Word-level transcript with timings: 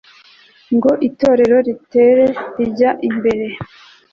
ngo 0.75 0.91
itorero 1.07 1.57
ritere 1.67 2.25
rijya 2.57 2.91
imbere 3.07 3.45